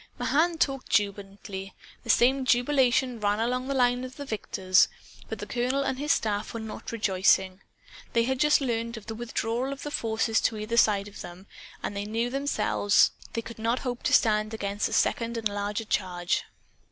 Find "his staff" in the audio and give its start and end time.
5.99-6.55